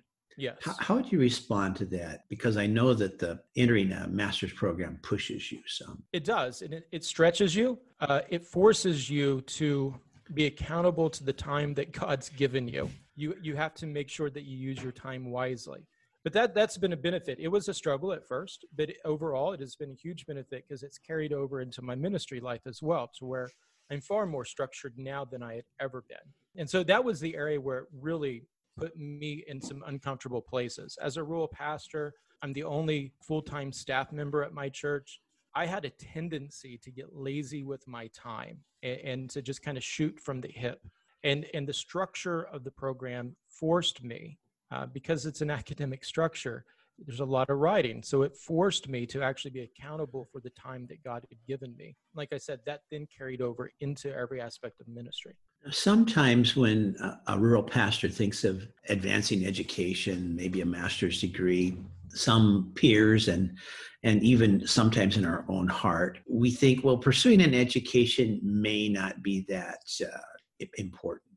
Yes. 0.40 0.58
How, 0.62 0.75
how, 0.79 0.94
would 0.94 1.11
you 1.11 1.19
respond 1.19 1.75
to 1.76 1.85
that? 1.87 2.20
Because 2.29 2.56
I 2.56 2.64
know 2.64 2.94
that 2.94 3.19
the 3.19 3.40
entering 3.56 3.90
a 3.90 4.06
master's 4.06 4.52
program 4.52 5.00
pushes 5.02 5.50
you 5.50 5.58
some. 5.67 6.05
It 6.12 6.23
does, 6.23 6.62
and 6.62 6.73
it, 6.73 6.87
it 6.93 7.05
stretches 7.05 7.56
you. 7.56 7.76
Uh, 8.00 8.21
it 8.29 8.45
forces 8.45 9.11
you 9.11 9.41
to 9.43 9.95
be 10.35 10.47
accountable 10.47 11.11
to 11.11 11.25
the 11.25 11.33
time 11.33 11.75
that 11.75 11.93
God's 11.93 12.29
given 12.29 12.69
you. 12.69 12.91
You 13.17 13.35
you 13.43 13.56
have 13.56 13.75
to 13.75 13.87
make 13.87 14.09
sure 14.09 14.31
that 14.31 14.45
you 14.45 14.56
use 14.56 14.83
your 14.83 14.93
time 14.93 15.31
wisely. 15.31 15.87
But 16.25 16.33
that 16.35 16.55
that's 16.55 16.77
been 16.77 16.93
a 16.93 16.97
benefit. 16.97 17.39
It 17.41 17.49
was 17.49 17.69
a 17.69 17.75
struggle 17.75 18.12
at 18.12 18.27
first, 18.27 18.65
but 18.77 18.91
overall, 19.05 19.53
it 19.53 19.61
has 19.61 19.77
been 19.77 19.91
a 19.91 19.95
huge 19.95 20.27
benefit 20.27 20.65
because 20.69 20.83
it's 20.83 20.99
carried 20.99 21.33
over 21.33 21.61
into 21.61 21.83
my 21.83 21.95
ministry 21.95 22.41
life 22.41 22.67
as 22.67 22.83
well, 22.83 23.11
to 23.19 23.25
where 23.25 23.49
I'm 23.91 24.00
far 24.00 24.27
more 24.27 24.45
structured 24.45 24.95
now 24.99 25.25
than 25.25 25.43
I 25.43 25.55
had 25.55 25.65
ever 25.81 26.05
been. 26.09 26.19
And 26.56 26.69
so 26.69 26.83
that 26.85 27.03
was 27.03 27.21
the 27.21 27.35
area 27.35 27.61
where 27.61 27.79
it 27.79 27.87
really 27.99 28.45
put 28.77 28.97
me 28.97 29.45
in 29.49 29.61
some 29.61 29.83
uncomfortable 29.87 30.43
places. 30.43 30.99
As 31.00 31.17
a 31.17 31.25
rural 31.25 31.49
pastor, 31.49 32.15
I'm 32.43 32.53
the 32.53 32.65
only 32.65 33.12
full 33.23 33.43
time 33.43 33.73
staff 33.73 34.12
member 34.12 34.43
at 34.43 34.53
my 34.53 34.69
church. 34.69 35.21
I 35.55 35.67
had 35.67 35.85
a 35.85 35.91
tendency 35.91 36.79
to 36.79 36.91
get 36.91 37.15
lazy 37.17 37.62
with 37.62 37.87
my 37.87 38.09
time 38.09 38.59
and, 38.83 39.00
and 39.00 39.31
to 39.31 39.43
just 39.43 39.62
kind 39.62 39.77
of 39.77 39.85
shoot 39.85 40.19
from 40.21 40.41
the 40.41 40.49
hip. 40.49 40.81
And, 41.25 41.47
and 41.55 41.67
the 41.67 41.73
structure 41.73 42.43
of 42.45 42.65
the 42.65 42.71
program 42.71 43.35
forced 43.49 44.05
me, 44.05 44.39
uh, 44.71 44.87
because 44.87 45.27
it's 45.27 45.41
an 45.41 45.50
academic 45.61 46.05
structure, 46.05 46.65
there's 47.06 47.21
a 47.21 47.25
lot 47.25 47.49
of 47.50 47.59
writing. 47.59 48.03
So 48.03 48.23
it 48.23 48.37
forced 48.37 48.89
me 48.89 49.06
to 49.06 49.23
actually 49.23 49.53
be 49.53 49.61
accountable 49.61 50.29
for 50.33 50.41
the 50.41 50.50
time 50.50 50.87
that 50.89 51.03
God 51.03 51.25
had 51.29 51.39
given 51.47 51.75
me. 51.77 51.97
Like 52.15 52.33
I 52.33 52.39
said, 52.39 52.61
that 52.67 52.81
then 52.91 53.06
carried 53.17 53.41
over 53.41 53.71
into 53.81 54.15
every 54.15 54.41
aspect 54.41 54.81
of 54.81 54.89
ministry. 54.89 55.37
Sometimes, 55.71 56.57
when 56.57 56.97
a, 57.27 57.39
rural 57.39 57.63
pastor 57.63 58.09
thinks 58.09 58.45
of 58.45 58.67
advancing 58.89 59.45
education, 59.45 60.35
maybe 60.35 60.61
a 60.61 60.67
master's 60.67 61.21
degree, 61.21 61.77
some 62.09 62.73
peers 62.75 63.29
and 63.29 63.57
and 64.05 64.23
even 64.23 64.67
sometimes 64.67 65.17
in 65.17 65.25
our 65.25 65.45
own 65.49 65.67
heart, 65.67 66.21
we 66.29 66.51
think, 66.51 66.85
well, 66.85 66.97
pursuing 66.97 67.43
an 67.43 67.53
education 67.53 68.41
may 68.43 68.89
not 68.89 69.23
be 69.23 69.45
that 69.49 69.81
uh, 70.03 70.67
important. 70.77 71.33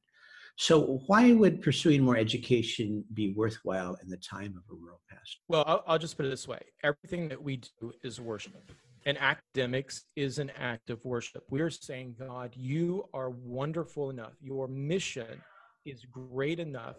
So, 0.57 1.01
why 1.07 1.33
would 1.33 1.61
pursuing 1.61 2.03
more 2.03 2.17
education 2.17 3.03
be 3.13 3.33
worthwhile 3.33 3.97
in 4.03 4.09
the 4.09 4.17
time 4.17 4.55
of 4.55 4.63
a 4.71 4.79
rural 4.79 5.01
pastor? 5.09 5.39
Well, 5.47 5.63
I'll, 5.65 5.83
I'll 5.87 5.99
just 5.99 6.17
put 6.17 6.25
it 6.25 6.29
this 6.29 6.47
way 6.47 6.61
everything 6.83 7.27
that 7.29 7.41
we 7.41 7.61
do 7.79 7.91
is 8.03 8.21
worship 8.21 8.71
and 9.05 9.17
academics 9.17 10.05
is 10.15 10.39
an 10.39 10.51
act 10.57 10.89
of 10.89 11.03
worship. 11.05 11.43
We 11.49 11.61
are 11.61 11.69
saying, 11.69 12.15
God, 12.19 12.53
you 12.55 13.05
are 13.13 13.29
wonderful 13.29 14.09
enough. 14.09 14.33
Your 14.41 14.67
mission 14.67 15.41
is 15.85 16.05
great 16.11 16.59
enough 16.59 16.95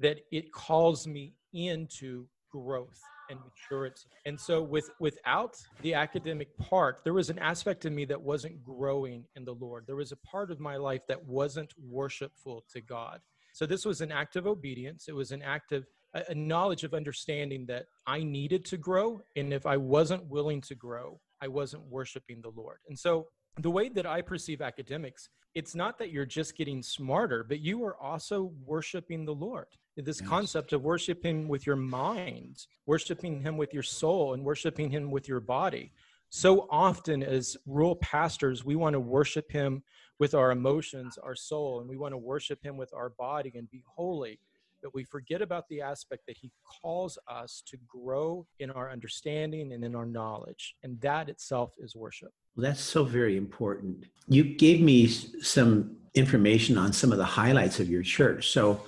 that 0.00 0.20
it 0.30 0.52
calls 0.52 1.06
me 1.06 1.34
into 1.52 2.26
growth 2.50 3.00
and 3.30 3.38
maturity. 3.40 4.08
And 4.26 4.38
so 4.38 4.62
with 4.62 4.90
without 5.00 5.56
the 5.80 5.94
academic 5.94 6.56
part, 6.58 7.00
there 7.04 7.14
was 7.14 7.30
an 7.30 7.38
aspect 7.38 7.84
of 7.84 7.92
me 7.92 8.04
that 8.06 8.20
wasn't 8.20 8.62
growing 8.62 9.24
in 9.36 9.44
the 9.44 9.54
Lord. 9.54 9.84
There 9.86 9.96
was 9.96 10.12
a 10.12 10.16
part 10.16 10.50
of 10.50 10.60
my 10.60 10.76
life 10.76 11.02
that 11.08 11.24
wasn't 11.24 11.72
worshipful 11.78 12.64
to 12.72 12.80
God. 12.80 13.20
So 13.54 13.66
this 13.66 13.84
was 13.84 14.00
an 14.00 14.12
act 14.12 14.36
of 14.36 14.46
obedience. 14.46 15.06
It 15.08 15.14
was 15.14 15.32
an 15.32 15.42
act 15.42 15.72
of 15.72 15.86
a 16.28 16.34
knowledge 16.34 16.84
of 16.84 16.94
understanding 16.94 17.64
that 17.66 17.86
I 18.06 18.22
needed 18.22 18.64
to 18.66 18.76
grow. 18.76 19.22
And 19.36 19.52
if 19.52 19.64
I 19.66 19.76
wasn't 19.76 20.26
willing 20.26 20.60
to 20.62 20.74
grow, 20.74 21.20
I 21.42 21.48
wasn't 21.48 21.82
worshiping 21.90 22.40
the 22.40 22.50
Lord. 22.50 22.78
And 22.88 22.96
so 22.96 23.26
the 23.58 23.70
way 23.70 23.88
that 23.90 24.06
I 24.06 24.22
perceive 24.22 24.62
academics, 24.62 25.28
it's 25.54 25.74
not 25.74 25.98
that 25.98 26.10
you're 26.10 26.24
just 26.24 26.56
getting 26.56 26.82
smarter, 26.82 27.44
but 27.44 27.60
you 27.60 27.84
are 27.84 28.00
also 28.00 28.52
worshiping 28.64 29.24
the 29.24 29.34
Lord. 29.34 29.66
This 29.96 30.20
yes. 30.20 30.28
concept 30.28 30.72
of 30.72 30.82
worshiping 30.82 31.48
with 31.48 31.66
your 31.66 31.76
mind, 31.76 32.64
worshiping 32.86 33.42
Him 33.42 33.56
with 33.58 33.74
your 33.74 33.82
soul, 33.82 34.32
and 34.32 34.44
worshiping 34.44 34.88
Him 34.90 35.10
with 35.10 35.28
your 35.28 35.40
body. 35.40 35.92
So 36.30 36.66
often, 36.70 37.22
as 37.22 37.58
rural 37.66 37.96
pastors, 37.96 38.64
we 38.64 38.76
want 38.76 38.94
to 38.94 39.00
worship 39.00 39.50
Him 39.50 39.82
with 40.18 40.34
our 40.34 40.52
emotions, 40.52 41.18
our 41.22 41.34
soul, 41.34 41.80
and 41.80 41.88
we 41.90 41.98
want 41.98 42.12
to 42.12 42.18
worship 42.18 42.64
Him 42.64 42.78
with 42.78 42.94
our 42.94 43.10
body 43.10 43.52
and 43.54 43.68
be 43.68 43.82
holy 43.86 44.38
but 44.82 44.94
we 44.94 45.04
forget 45.04 45.40
about 45.40 45.68
the 45.68 45.80
aspect 45.80 46.24
that 46.26 46.36
he 46.36 46.50
calls 46.82 47.18
us 47.28 47.62
to 47.66 47.78
grow 47.86 48.46
in 48.58 48.70
our 48.70 48.90
understanding 48.90 49.72
and 49.72 49.84
in 49.84 49.94
our 49.94 50.06
knowledge. 50.06 50.74
And 50.82 51.00
that 51.00 51.28
itself 51.28 51.72
is 51.78 51.94
worship. 51.94 52.30
Well, 52.56 52.64
that's 52.64 52.82
so 52.82 53.04
very 53.04 53.36
important. 53.36 54.06
You 54.26 54.44
gave 54.44 54.80
me 54.80 55.06
some 55.06 55.96
information 56.14 56.76
on 56.76 56.92
some 56.92 57.12
of 57.12 57.18
the 57.18 57.24
highlights 57.24 57.80
of 57.80 57.88
your 57.88 58.02
church. 58.02 58.50
So 58.50 58.82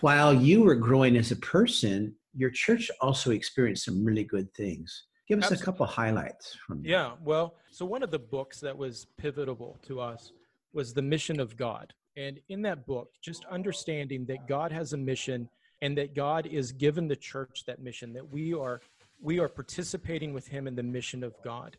while 0.00 0.34
you 0.34 0.62
were 0.62 0.74
growing 0.74 1.16
as 1.16 1.30
a 1.30 1.36
person, 1.36 2.14
your 2.34 2.50
church 2.50 2.90
also 3.00 3.30
experienced 3.30 3.84
some 3.84 4.04
really 4.04 4.24
good 4.24 4.52
things. 4.54 5.04
Give 5.26 5.38
us 5.38 5.44
Absolutely. 5.44 5.62
a 5.62 5.64
couple 5.64 5.86
highlights 5.86 6.56
from 6.66 6.84
Yeah, 6.84 7.12
well, 7.22 7.54
so 7.70 7.86
one 7.86 8.02
of 8.02 8.10
the 8.10 8.18
books 8.18 8.58
that 8.60 8.76
was 8.76 9.06
pivotal 9.16 9.78
to 9.86 10.00
us 10.00 10.32
was 10.72 10.92
The 10.92 11.02
Mission 11.02 11.40
of 11.40 11.56
God 11.56 11.94
And 12.16 12.40
in 12.48 12.62
that 12.62 12.86
book, 12.86 13.10
just 13.22 13.44
understanding 13.46 14.26
that 14.26 14.48
God 14.48 14.72
has 14.72 14.92
a 14.92 14.96
mission 14.96 15.48
and 15.82 15.96
that 15.96 16.14
God 16.14 16.46
is 16.46 16.72
given 16.72 17.08
the 17.08 17.16
church 17.16 17.64
that 17.66 17.82
mission, 17.82 18.12
that 18.12 18.30
we 18.30 18.52
are 18.54 18.80
we 19.22 19.38
are 19.38 19.48
participating 19.48 20.32
with 20.32 20.48
him 20.48 20.66
in 20.66 20.74
the 20.74 20.82
mission 20.82 21.22
of 21.22 21.34
God. 21.44 21.76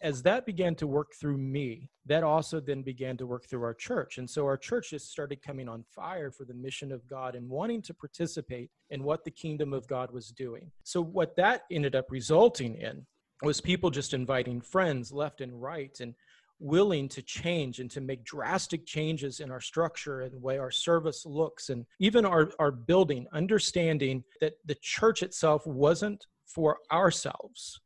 As 0.00 0.22
that 0.22 0.46
began 0.46 0.74
to 0.76 0.86
work 0.86 1.12
through 1.14 1.36
me, 1.36 1.90
that 2.06 2.22
also 2.22 2.60
then 2.60 2.82
began 2.82 3.16
to 3.18 3.26
work 3.26 3.46
through 3.46 3.62
our 3.62 3.74
church. 3.74 4.18
And 4.18 4.28
so 4.28 4.46
our 4.46 4.56
church 4.56 4.90
just 4.90 5.10
started 5.10 5.42
coming 5.42 5.68
on 5.68 5.84
fire 5.94 6.30
for 6.30 6.44
the 6.44 6.54
mission 6.54 6.92
of 6.92 7.06
God 7.06 7.34
and 7.34 7.48
wanting 7.48 7.82
to 7.82 7.94
participate 7.94 8.70
in 8.90 9.02
what 9.02 9.24
the 9.24 9.30
kingdom 9.30 9.72
of 9.72 9.86
God 9.86 10.10
was 10.10 10.30
doing. 10.30 10.70
So, 10.82 11.02
what 11.02 11.36
that 11.36 11.62
ended 11.70 11.94
up 11.94 12.10
resulting 12.10 12.74
in 12.76 13.06
was 13.42 13.60
people 13.60 13.90
just 13.90 14.14
inviting 14.14 14.60
friends 14.60 15.12
left 15.12 15.40
and 15.40 15.62
right 15.62 15.96
and 16.00 16.14
willing 16.60 17.08
to 17.08 17.22
change 17.22 17.78
and 17.78 17.90
to 17.90 18.00
make 18.00 18.24
drastic 18.24 18.84
changes 18.84 19.40
in 19.40 19.50
our 19.50 19.60
structure 19.60 20.22
and 20.22 20.32
the 20.32 20.38
way 20.38 20.58
our 20.58 20.70
service 20.70 21.24
looks 21.24 21.70
and 21.70 21.86
even 22.00 22.24
our, 22.24 22.50
our 22.58 22.70
building, 22.70 23.26
understanding 23.32 24.24
that 24.40 24.54
the 24.64 24.76
church 24.76 25.22
itself 25.22 25.66
wasn't 25.66 26.26
for 26.46 26.78
ourselves, 26.90 27.80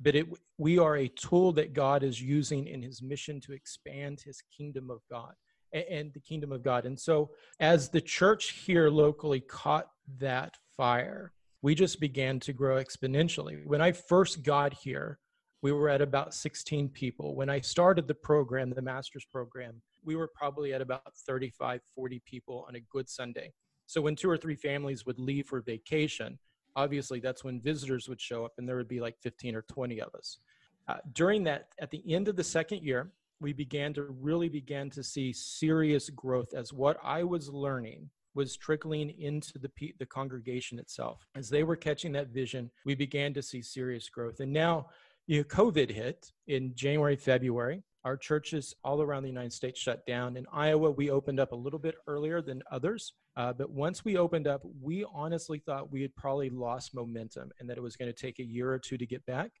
but 0.00 0.14
it, 0.14 0.26
we 0.58 0.78
are 0.78 0.96
a 0.96 1.08
tool 1.08 1.52
that 1.52 1.72
God 1.72 2.02
is 2.02 2.20
using 2.20 2.66
in 2.66 2.82
his 2.82 3.02
mission 3.02 3.40
to 3.42 3.52
expand 3.52 4.20
his 4.20 4.42
kingdom 4.56 4.90
of 4.90 5.00
God 5.10 5.34
and, 5.72 5.84
and 5.90 6.12
the 6.14 6.20
kingdom 6.20 6.52
of 6.52 6.62
God. 6.62 6.86
And 6.86 6.98
so, 6.98 7.30
as 7.60 7.90
the 7.90 8.00
church 8.00 8.52
here 8.64 8.88
locally 8.88 9.40
caught 9.40 9.88
that 10.18 10.56
fire, 10.76 11.32
we 11.62 11.74
just 11.74 12.00
began 12.00 12.40
to 12.40 12.52
grow 12.52 12.82
exponentially. 12.82 13.64
When 13.66 13.82
I 13.82 13.92
first 13.92 14.42
got 14.42 14.72
here, 14.72 15.18
we 15.62 15.72
were 15.72 15.88
at 15.88 16.00
about 16.00 16.34
16 16.34 16.88
people. 16.90 17.34
When 17.34 17.50
I 17.50 17.60
started 17.60 18.08
the 18.08 18.14
program, 18.14 18.70
the 18.70 18.82
master's 18.82 19.24
program, 19.24 19.80
we 20.04 20.16
were 20.16 20.28
probably 20.28 20.72
at 20.72 20.80
about 20.80 21.14
35, 21.14 21.80
40 21.94 22.22
people 22.24 22.64
on 22.66 22.76
a 22.76 22.80
good 22.80 23.08
Sunday. 23.08 23.52
So 23.86 24.00
when 24.00 24.16
two 24.16 24.30
or 24.30 24.36
three 24.36 24.54
families 24.54 25.04
would 25.04 25.18
leave 25.18 25.46
for 25.46 25.60
vacation, 25.60 26.38
obviously 26.76 27.20
that's 27.20 27.44
when 27.44 27.60
visitors 27.60 28.08
would 28.08 28.20
show 28.20 28.44
up 28.44 28.52
and 28.56 28.68
there 28.68 28.76
would 28.76 28.88
be 28.88 29.00
like 29.00 29.18
15 29.20 29.54
or 29.54 29.62
20 29.62 30.00
of 30.00 30.14
us. 30.14 30.38
Uh, 30.88 30.96
during 31.12 31.44
that, 31.44 31.68
at 31.80 31.90
the 31.90 32.02
end 32.12 32.28
of 32.28 32.36
the 32.36 32.44
second 32.44 32.82
year, 32.82 33.10
we 33.40 33.52
began 33.52 33.92
to 33.94 34.04
really 34.20 34.48
begin 34.48 34.90
to 34.90 35.02
see 35.02 35.32
serious 35.32 36.08
growth 36.10 36.54
as 36.54 36.72
what 36.72 36.98
I 37.02 37.22
was 37.22 37.48
learning 37.48 38.08
was 38.34 38.56
trickling 38.56 39.10
into 39.18 39.58
the 39.58 39.70
the 39.98 40.06
congregation 40.06 40.78
itself. 40.78 41.26
As 41.34 41.48
they 41.48 41.64
were 41.64 41.76
catching 41.76 42.12
that 42.12 42.28
vision, 42.28 42.70
we 42.84 42.94
began 42.94 43.34
to 43.34 43.42
see 43.42 43.60
serious 43.60 44.08
growth. 44.08 44.40
And 44.40 44.52
now 44.52 44.86
you 45.30 45.38
know, 45.38 45.44
COVID 45.44 45.88
hit 45.88 46.32
in 46.48 46.74
January, 46.74 47.14
February. 47.14 47.84
Our 48.02 48.16
churches 48.16 48.74
all 48.82 49.00
around 49.00 49.22
the 49.22 49.28
United 49.28 49.52
States 49.52 49.78
shut 49.78 50.04
down. 50.04 50.36
In 50.36 50.44
Iowa, 50.52 50.90
we 50.90 51.08
opened 51.08 51.38
up 51.38 51.52
a 51.52 51.54
little 51.54 51.78
bit 51.78 51.94
earlier 52.08 52.42
than 52.42 52.64
others. 52.68 53.12
Uh, 53.36 53.52
but 53.52 53.70
once 53.70 54.04
we 54.04 54.16
opened 54.16 54.48
up, 54.48 54.60
we 54.82 55.04
honestly 55.14 55.60
thought 55.60 55.92
we 55.92 56.02
had 56.02 56.12
probably 56.16 56.50
lost 56.50 56.96
momentum 56.96 57.52
and 57.60 57.70
that 57.70 57.78
it 57.78 57.80
was 57.80 57.94
going 57.94 58.12
to 58.12 58.20
take 58.20 58.40
a 58.40 58.44
year 58.44 58.72
or 58.72 58.78
two 58.80 58.98
to 58.98 59.06
get 59.06 59.24
back 59.24 59.52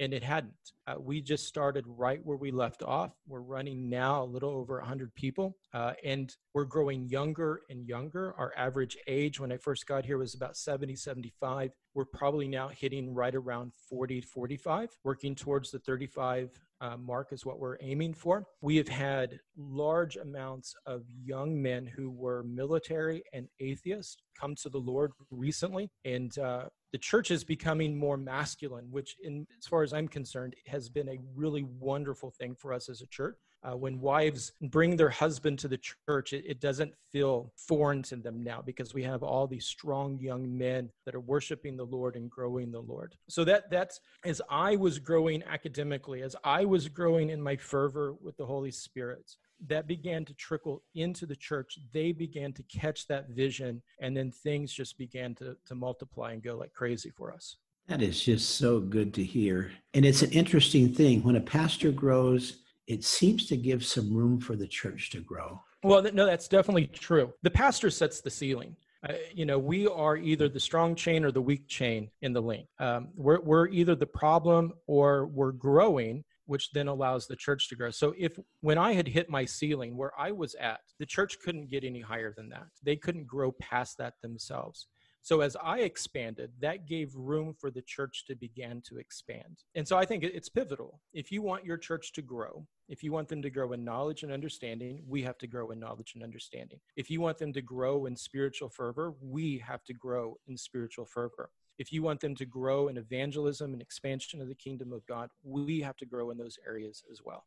and 0.00 0.12
it 0.12 0.22
hadn't. 0.22 0.54
Uh, 0.86 0.94
we 0.98 1.20
just 1.20 1.46
started 1.46 1.84
right 1.86 2.20
where 2.24 2.36
we 2.36 2.50
left 2.50 2.82
off. 2.82 3.12
We're 3.26 3.40
running 3.40 3.88
now 3.88 4.22
a 4.22 4.24
little 4.24 4.50
over 4.50 4.78
100 4.78 5.14
people, 5.14 5.56
uh, 5.72 5.92
and 6.04 6.34
we're 6.54 6.64
growing 6.64 7.08
younger 7.08 7.60
and 7.70 7.86
younger. 7.86 8.34
Our 8.36 8.52
average 8.56 8.96
age 9.06 9.40
when 9.40 9.52
I 9.52 9.56
first 9.56 9.86
got 9.86 10.04
here 10.04 10.18
was 10.18 10.34
about 10.34 10.56
70, 10.56 10.96
75. 10.96 11.70
We're 11.96 12.04
probably 12.04 12.46
now 12.46 12.68
hitting 12.68 13.14
right 13.14 13.34
around 13.34 13.72
40, 13.88 14.20
45, 14.20 14.90
working 15.02 15.34
towards 15.34 15.70
the 15.70 15.78
35 15.78 16.50
uh, 16.82 16.98
mark 16.98 17.28
is 17.32 17.46
what 17.46 17.58
we're 17.58 17.78
aiming 17.80 18.12
for. 18.12 18.44
We 18.60 18.76
have 18.76 18.86
had 18.86 19.40
large 19.56 20.16
amounts 20.18 20.74
of 20.84 21.04
young 21.24 21.62
men 21.62 21.86
who 21.86 22.10
were 22.10 22.42
military 22.42 23.22
and 23.32 23.48
atheists 23.60 24.18
come 24.38 24.54
to 24.56 24.68
the 24.68 24.76
Lord 24.76 25.12
recently, 25.30 25.88
and 26.04 26.38
uh, 26.38 26.66
the 26.96 27.00
church 27.00 27.30
is 27.30 27.44
becoming 27.44 27.94
more 27.94 28.16
masculine, 28.16 28.86
which, 28.90 29.16
in, 29.22 29.46
as 29.58 29.66
far 29.66 29.82
as 29.82 29.92
I'm 29.92 30.08
concerned, 30.08 30.56
has 30.66 30.88
been 30.88 31.10
a 31.10 31.18
really 31.34 31.62
wonderful 31.78 32.30
thing 32.30 32.54
for 32.54 32.72
us 32.72 32.88
as 32.88 33.02
a 33.02 33.06
church 33.08 33.36
uh, 33.66 33.76
when 33.76 34.00
wives 34.00 34.52
bring 34.62 34.96
their 34.96 35.10
husband 35.10 35.58
to 35.58 35.68
the 35.68 35.78
church, 36.08 36.32
it, 36.32 36.44
it, 36.46 36.60
doesn't 36.60 36.92
feel 37.12 37.52
foreign 37.56 38.02
to 38.02 38.16
them 38.16 38.42
now 38.42 38.62
because 38.64 38.94
we 38.94 39.02
have 39.02 39.22
all 39.22 39.46
these 39.46 39.66
strong 39.66 40.18
young 40.20 40.56
men 40.56 40.88
that 41.04 41.14
are 41.14 41.20
worshiping 41.20 41.76
the 41.76 41.84
Lord 41.84 42.16
and 42.16 42.30
growing 42.30 42.70
the 42.70 42.80
Lord. 42.80 43.16
So 43.28 43.44
that 43.44 43.70
that's 43.70 44.00
as 44.24 44.40
I 44.48 44.76
was 44.76 44.98
growing 44.98 45.42
academically, 45.44 46.22
as 46.22 46.36
I 46.44 46.64
was 46.64 46.88
growing 46.88 47.30
in 47.30 47.42
my 47.42 47.56
fervor 47.56 48.14
with 48.22 48.36
the 48.36 48.46
Holy 48.46 48.70
Spirit, 48.70 49.36
that 49.66 49.86
began 49.86 50.24
to 50.24 50.34
trickle 50.34 50.82
into 50.94 51.26
the 51.26 51.36
church. 51.36 51.78
They 51.92 52.12
began 52.12 52.52
to 52.54 52.62
catch 52.64 53.06
that 53.08 53.30
vision, 53.30 53.82
and 54.00 54.16
then 54.16 54.30
things 54.30 54.72
just 54.72 54.98
began 54.98 55.34
to, 55.36 55.56
to 55.66 55.74
multiply 55.74 56.32
and 56.32 56.42
go 56.42 56.56
like 56.56 56.72
crazy 56.72 57.10
for 57.10 57.32
us. 57.32 57.56
That 57.88 58.02
is 58.02 58.22
just 58.22 58.56
so 58.56 58.80
good 58.80 59.14
to 59.14 59.24
hear. 59.24 59.70
And 59.94 60.04
it's 60.04 60.22
an 60.22 60.32
interesting 60.32 60.92
thing 60.92 61.22
when 61.22 61.36
a 61.36 61.40
pastor 61.40 61.92
grows 61.92 62.58
it 62.86 63.04
seems 63.04 63.46
to 63.46 63.56
give 63.56 63.84
some 63.84 64.14
room 64.14 64.40
for 64.40 64.56
the 64.56 64.66
church 64.66 65.10
to 65.10 65.20
grow. 65.20 65.60
Well, 65.82 66.02
no, 66.12 66.26
that's 66.26 66.48
definitely 66.48 66.86
true. 66.86 67.32
The 67.42 67.50
pastor 67.50 67.90
sets 67.90 68.20
the 68.20 68.30
ceiling. 68.30 68.76
Uh, 69.08 69.14
you 69.32 69.44
know, 69.44 69.58
we 69.58 69.86
are 69.86 70.16
either 70.16 70.48
the 70.48 70.60
strong 70.60 70.94
chain 70.94 71.24
or 71.24 71.30
the 71.30 71.42
weak 71.42 71.68
chain 71.68 72.10
in 72.22 72.32
the 72.32 72.40
link. 72.40 72.66
Um, 72.78 73.08
we're, 73.14 73.40
we're 73.40 73.68
either 73.68 73.94
the 73.94 74.06
problem 74.06 74.72
or 74.86 75.26
we're 75.26 75.52
growing, 75.52 76.24
which 76.46 76.70
then 76.72 76.88
allows 76.88 77.26
the 77.26 77.36
church 77.36 77.68
to 77.68 77.76
grow. 77.76 77.90
So, 77.90 78.14
if 78.18 78.38
when 78.60 78.78
I 78.78 78.92
had 78.92 79.08
hit 79.08 79.28
my 79.28 79.44
ceiling 79.44 79.96
where 79.96 80.12
I 80.18 80.30
was 80.30 80.54
at, 80.56 80.80
the 80.98 81.06
church 81.06 81.38
couldn't 81.44 81.70
get 81.70 81.84
any 81.84 82.00
higher 82.00 82.32
than 82.36 82.48
that, 82.50 82.68
they 82.82 82.96
couldn't 82.96 83.26
grow 83.26 83.52
past 83.52 83.98
that 83.98 84.14
themselves. 84.22 84.86
So 85.26 85.40
as 85.40 85.56
I 85.60 85.80
expanded, 85.80 86.52
that 86.60 86.86
gave 86.86 87.12
room 87.16 87.52
for 87.52 87.68
the 87.68 87.82
church 87.82 88.26
to 88.28 88.36
begin 88.36 88.80
to 88.82 88.98
expand. 88.98 89.64
And 89.74 89.86
so 89.86 89.96
I 89.96 90.04
think 90.04 90.22
it's 90.22 90.48
pivotal. 90.48 91.00
If 91.12 91.32
you 91.32 91.42
want 91.42 91.64
your 91.64 91.78
church 91.78 92.12
to 92.12 92.22
grow, 92.22 92.64
if 92.88 93.02
you 93.02 93.10
want 93.10 93.26
them 93.26 93.42
to 93.42 93.50
grow 93.50 93.72
in 93.72 93.82
knowledge 93.82 94.22
and 94.22 94.30
understanding, 94.30 95.02
we 95.04 95.22
have 95.22 95.36
to 95.38 95.48
grow 95.48 95.72
in 95.72 95.80
knowledge 95.80 96.12
and 96.14 96.22
understanding. 96.22 96.78
If 96.94 97.10
you 97.10 97.20
want 97.20 97.38
them 97.38 97.52
to 97.54 97.60
grow 97.60 98.06
in 98.06 98.14
spiritual 98.14 98.68
fervor, 98.68 99.14
we 99.20 99.58
have 99.66 99.82
to 99.86 99.94
grow 99.94 100.38
in 100.46 100.56
spiritual 100.56 101.06
fervor. 101.06 101.50
If 101.78 101.92
you 101.92 102.02
want 102.02 102.20
them 102.20 102.34
to 102.36 102.46
grow 102.46 102.88
in 102.88 102.96
evangelism 102.96 103.72
and 103.72 103.82
expansion 103.82 104.40
of 104.40 104.48
the 104.48 104.54
kingdom 104.54 104.92
of 104.92 105.06
God, 105.06 105.30
we 105.42 105.80
have 105.80 105.96
to 105.98 106.06
grow 106.06 106.30
in 106.30 106.38
those 106.38 106.58
areas 106.66 107.02
as 107.10 107.20
well 107.24 107.44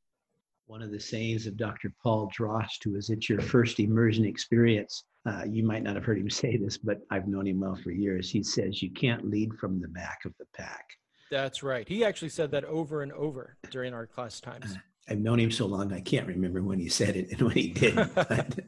one 0.69 0.83
of 0.83 0.91
the 0.91 0.99
sayings 0.99 1.47
of 1.47 1.57
Dr. 1.57 1.91
Paul 2.01 2.29
Drost, 2.29 2.83
who 2.83 2.91
was 2.91 3.09
at 3.09 3.27
your 3.27 3.41
first 3.41 3.79
immersion 3.79 4.23
experience. 4.23 5.03
Uh, 5.25 5.41
you 5.49 5.63
might 5.63 5.81
not 5.81 5.95
have 5.95 6.05
heard 6.05 6.19
him 6.19 6.29
say 6.29 6.57
this, 6.57 6.77
but 6.77 6.99
I've 7.09 7.27
known 7.27 7.47
him 7.47 7.59
well 7.59 7.75
for 7.75 7.89
years. 7.89 8.29
He 8.29 8.43
says, 8.43 8.81
You 8.81 8.91
can't 8.91 9.27
lead 9.27 9.51
from 9.55 9.81
the 9.81 9.87
back 9.87 10.19
of 10.25 10.33
the 10.39 10.45
pack. 10.55 10.85
That's 11.31 11.63
right. 11.63 11.87
He 11.87 12.05
actually 12.05 12.29
said 12.29 12.51
that 12.51 12.65
over 12.65 13.01
and 13.01 13.11
over 13.13 13.57
during 13.71 13.93
our 13.95 14.05
class 14.05 14.39
times. 14.39 14.77
Uh, 15.09 15.13
I've 15.13 15.19
known 15.19 15.39
him 15.39 15.51
so 15.51 15.65
long, 15.65 15.93
I 15.93 16.01
can't 16.01 16.27
remember 16.27 16.61
when 16.61 16.79
he 16.79 16.89
said 16.89 17.15
it 17.15 17.31
and 17.31 17.41
when 17.41 17.55
he 17.55 17.69
didn't. 17.69 18.13
but 18.15 18.59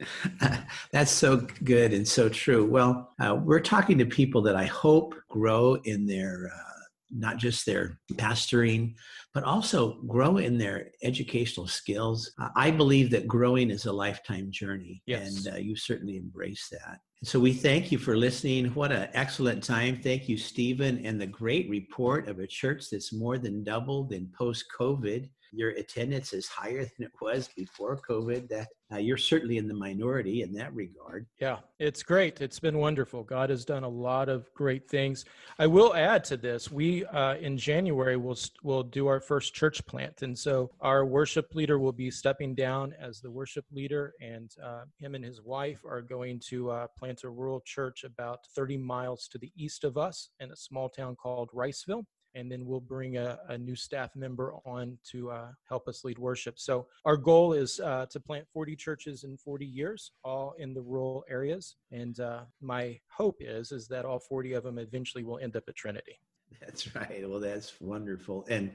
uh, 0.41 0.57
that's 0.91 1.11
so 1.11 1.47
good 1.63 1.93
and 1.93 2.07
so 2.07 2.29
true. 2.29 2.65
Well, 2.65 3.13
uh, 3.19 3.35
we're 3.35 3.59
talking 3.59 3.97
to 3.99 4.05
people 4.05 4.41
that 4.43 4.55
I 4.55 4.65
hope 4.65 5.15
grow 5.29 5.75
in 5.83 6.05
their 6.05 6.51
uh, 6.53 6.67
not 7.13 7.37
just 7.37 7.65
their 7.65 7.99
pastoring, 8.13 8.95
but 9.33 9.43
also 9.43 10.01
grow 10.07 10.37
in 10.37 10.57
their 10.57 10.91
educational 11.03 11.67
skills. 11.67 12.31
I 12.55 12.71
believe 12.71 13.09
that 13.11 13.27
growing 13.27 13.69
is 13.69 13.85
a 13.85 13.91
lifetime 13.91 14.49
journey, 14.49 15.01
yes. 15.05 15.45
and 15.45 15.55
uh, 15.55 15.57
you 15.57 15.75
certainly 15.75 16.17
embrace 16.17 16.67
that. 16.71 16.99
So 17.23 17.39
we 17.39 17.53
thank 17.53 17.91
you 17.91 17.97
for 17.97 18.17
listening. 18.17 18.67
What 18.73 18.91
an 18.91 19.09
excellent 19.13 19.63
time. 19.63 19.99
Thank 20.01 20.27
you, 20.27 20.37
Stephen, 20.37 21.05
and 21.05 21.21
the 21.21 21.27
great 21.27 21.69
report 21.69 22.27
of 22.27 22.39
a 22.39 22.47
church 22.47 22.85
that's 22.91 23.13
more 23.13 23.37
than 23.37 23.63
doubled 23.63 24.11
in 24.11 24.29
post 24.37 24.65
COVID 24.79 25.29
your 25.51 25.71
attendance 25.71 26.33
is 26.33 26.47
higher 26.47 26.83
than 26.83 27.05
it 27.05 27.11
was 27.21 27.49
before 27.55 27.99
COVID. 28.07 28.47
That 28.49 28.67
uh, 28.91 28.97
you're 28.97 29.17
certainly 29.17 29.57
in 29.57 29.67
the 29.67 29.73
minority 29.73 30.41
in 30.41 30.53
that 30.53 30.73
regard. 30.73 31.25
Yeah, 31.39 31.57
it's 31.79 32.03
great. 32.03 32.41
It's 32.41 32.59
been 32.59 32.77
wonderful. 32.77 33.23
God 33.23 33.49
has 33.49 33.65
done 33.65 33.83
a 33.83 33.89
lot 33.89 34.29
of 34.29 34.53
great 34.53 34.89
things. 34.89 35.25
I 35.59 35.67
will 35.67 35.93
add 35.93 36.23
to 36.25 36.37
this: 36.37 36.71
we 36.71 37.05
uh, 37.05 37.35
in 37.35 37.57
January 37.57 38.17
will 38.17 38.37
will 38.63 38.83
do 38.83 39.07
our 39.07 39.19
first 39.19 39.53
church 39.53 39.85
plant, 39.85 40.21
and 40.21 40.37
so 40.37 40.71
our 40.81 41.05
worship 41.05 41.53
leader 41.53 41.79
will 41.79 41.91
be 41.91 42.11
stepping 42.11 42.55
down 42.55 42.93
as 42.99 43.21
the 43.21 43.31
worship 43.31 43.65
leader, 43.71 44.13
and 44.21 44.51
uh, 44.63 44.83
him 44.99 45.15
and 45.15 45.23
his 45.23 45.41
wife 45.41 45.83
are 45.85 46.01
going 46.01 46.39
to 46.49 46.71
uh, 46.71 46.87
plant 46.97 47.23
a 47.23 47.29
rural 47.29 47.61
church 47.65 48.03
about 48.03 48.39
30 48.55 48.77
miles 48.77 49.27
to 49.27 49.37
the 49.37 49.51
east 49.55 49.83
of 49.83 49.97
us 49.97 50.29
in 50.39 50.51
a 50.51 50.55
small 50.55 50.89
town 50.89 51.15
called 51.15 51.49
Riceville 51.53 52.05
and 52.35 52.51
then 52.51 52.65
we'll 52.65 52.79
bring 52.79 53.17
a, 53.17 53.39
a 53.49 53.57
new 53.57 53.75
staff 53.75 54.15
member 54.15 54.53
on 54.65 54.97
to 55.11 55.31
uh, 55.31 55.47
help 55.67 55.87
us 55.87 56.03
lead 56.03 56.17
worship. 56.17 56.59
So 56.59 56.87
our 57.05 57.17
goal 57.17 57.53
is 57.53 57.79
uh, 57.79 58.05
to 58.09 58.19
plant 58.19 58.47
40 58.53 58.75
churches 58.75 59.23
in 59.23 59.37
40 59.37 59.65
years, 59.65 60.11
all 60.23 60.55
in 60.57 60.73
the 60.73 60.81
rural 60.81 61.23
areas. 61.29 61.75
And 61.91 62.19
uh, 62.19 62.41
my 62.61 62.99
hope 63.09 63.37
is 63.39 63.71
is 63.71 63.87
that 63.89 64.05
all 64.05 64.19
40 64.19 64.53
of 64.53 64.63
them 64.63 64.77
eventually 64.77 65.23
will 65.23 65.39
end 65.39 65.55
up 65.55 65.63
at 65.67 65.75
Trinity. 65.75 66.19
That's 66.59 66.93
right. 66.95 67.27
Well, 67.27 67.39
that's 67.39 67.79
wonderful. 67.79 68.45
And 68.49 68.71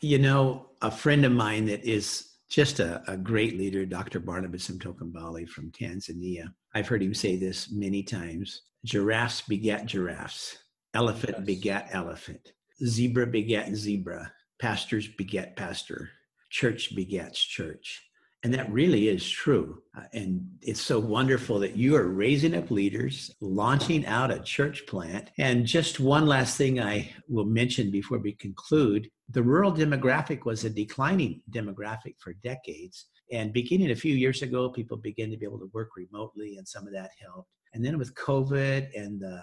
you 0.00 0.18
know, 0.18 0.66
a 0.82 0.90
friend 0.90 1.24
of 1.24 1.32
mine 1.32 1.66
that 1.66 1.84
is 1.84 2.34
just 2.50 2.80
a, 2.80 3.02
a 3.10 3.16
great 3.16 3.56
leader, 3.58 3.86
Dr. 3.86 4.20
Barnabas 4.20 4.68
Mtokambali 4.68 5.48
from 5.48 5.70
Tanzania. 5.70 6.52
I've 6.74 6.88
heard 6.88 7.02
him 7.02 7.14
say 7.14 7.36
this 7.36 7.70
many 7.70 8.02
times 8.02 8.62
giraffes 8.84 9.42
begat 9.42 9.86
giraffes, 9.86 10.58
elephant 10.92 11.36
yes. 11.38 11.46
beget 11.46 11.88
elephant, 11.92 12.52
zebra 12.82 13.26
beget 13.26 13.74
zebra, 13.74 14.32
pastors 14.60 15.08
beget 15.08 15.56
pastor, 15.56 16.10
church 16.50 16.94
begets 16.94 17.42
church. 17.42 18.02
And 18.44 18.52
that 18.52 18.70
really 18.70 19.08
is 19.08 19.28
true. 19.28 19.78
Uh, 19.96 20.02
and 20.12 20.46
it's 20.60 20.82
so 20.82 21.00
wonderful 21.00 21.58
that 21.60 21.76
you 21.76 21.96
are 21.96 22.08
raising 22.08 22.54
up 22.54 22.70
leaders, 22.70 23.34
launching 23.40 24.04
out 24.04 24.30
a 24.30 24.38
church 24.38 24.86
plant. 24.86 25.30
And 25.38 25.64
just 25.64 25.98
one 25.98 26.26
last 26.26 26.58
thing 26.58 26.78
I 26.78 27.10
will 27.26 27.46
mention 27.46 27.90
before 27.90 28.18
we 28.18 28.32
conclude 28.34 29.08
the 29.30 29.42
rural 29.42 29.72
demographic 29.72 30.44
was 30.44 30.64
a 30.64 30.70
declining 30.70 31.40
demographic 31.50 32.16
for 32.18 32.34
decades. 32.34 33.06
And 33.32 33.52
beginning 33.52 33.90
a 33.90 33.96
few 33.96 34.14
years 34.14 34.42
ago, 34.42 34.68
people 34.68 34.98
began 34.98 35.30
to 35.30 35.38
be 35.38 35.46
able 35.46 35.58
to 35.60 35.70
work 35.72 35.90
remotely, 35.96 36.56
and 36.58 36.68
some 36.68 36.86
of 36.86 36.92
that 36.92 37.10
helped. 37.18 37.48
And 37.72 37.82
then 37.82 37.98
with 37.98 38.14
COVID 38.14 38.88
and 38.94 39.20
the 39.20 39.42